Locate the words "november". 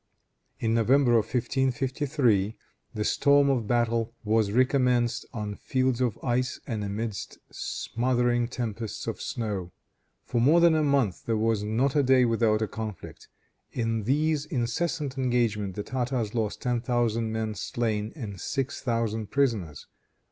0.73-1.11